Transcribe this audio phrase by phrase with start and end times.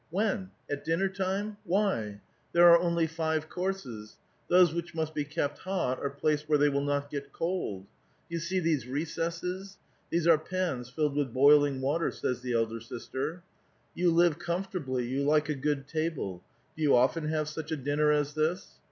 [0.09, 0.49] "When?
[0.67, 1.57] At dinner time?
[1.63, 2.21] Why?
[2.53, 6.69] There are only five courses: those which must be kept hot are placed where they
[6.69, 7.83] will not get cold.
[7.83, 7.89] Do
[8.35, 9.77] you see these recesses?
[10.09, 13.43] These are pans filled with boiling water," says the elder sister.
[13.93, 16.41] "You live comfortably, you like a good table;
[16.75, 18.79] do 3'ou often have such a dinner as this?"